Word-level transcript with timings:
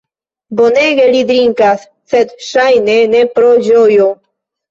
Bonege 0.59 1.03
li 1.15 1.19
drinkas, 1.31 1.83
sed 2.13 2.33
ŝajne 2.47 2.97
ne 3.13 3.23
pro 3.35 3.51
ĝojo! 3.69 4.09